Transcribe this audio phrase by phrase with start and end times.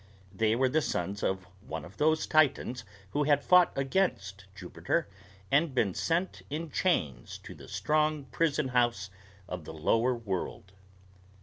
[0.33, 5.07] They were the sons of one of those Titans who had fought against Jupiter
[5.51, 9.11] and been sent in chains to the strong prison house
[9.47, 10.71] of the Lower World.